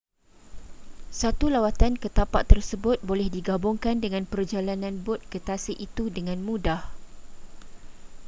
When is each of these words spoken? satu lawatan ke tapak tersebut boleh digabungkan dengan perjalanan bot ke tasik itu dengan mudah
satu 1.21 1.45
lawatan 1.55 1.93
ke 2.01 2.07
tapak 2.19 2.43
tersebut 2.51 2.97
boleh 3.09 3.27
digabungkan 3.37 3.95
dengan 4.03 4.23
perjalanan 4.31 4.95
bot 5.05 5.19
ke 5.31 5.37
tasik 5.47 5.77
itu 5.87 6.03
dengan 6.17 6.37
mudah 6.47 6.81